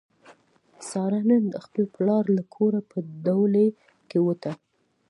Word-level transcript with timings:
ساره 0.89 1.21
نن 1.29 1.43
د 1.53 1.55
خپل 1.65 1.83
پلار 1.95 2.23
له 2.37 2.43
کوره 2.55 2.81
په 2.89 2.97
ډولۍ 3.25 3.67
کې 4.09 4.17
ووته. 4.21 4.51